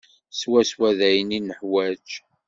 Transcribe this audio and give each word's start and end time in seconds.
Swaswa 0.39 0.89
d 0.97 0.99
ayen 1.07 1.35
i 1.37 1.39
nuḥwaǧ. 1.39 2.07